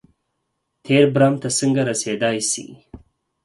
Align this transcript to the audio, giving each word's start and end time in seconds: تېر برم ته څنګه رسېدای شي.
تېر 0.85 1.03
برم 1.13 1.33
ته 1.41 1.47
څنګه 1.59 1.81
رسېدای 1.91 2.37
شي. 2.51 2.65